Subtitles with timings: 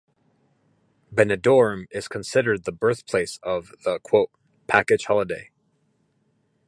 [1.13, 3.99] Benidorm is considered the birthplace of the
[4.65, 5.51] “package holiday”.